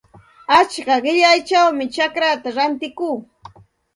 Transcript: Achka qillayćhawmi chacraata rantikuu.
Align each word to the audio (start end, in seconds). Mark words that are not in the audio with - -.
Achka 0.59 0.95
qillayćhawmi 1.03 1.85
chacraata 1.97 2.49
rantikuu. 2.55 3.17